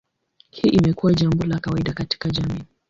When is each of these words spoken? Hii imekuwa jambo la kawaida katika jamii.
Hii 0.49 0.69
imekuwa 0.69 1.13
jambo 1.13 1.45
la 1.45 1.59
kawaida 1.59 1.93
katika 1.93 2.29
jamii. 2.29 2.63